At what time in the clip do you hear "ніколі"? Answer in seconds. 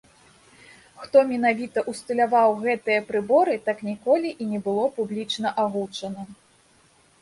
3.93-4.35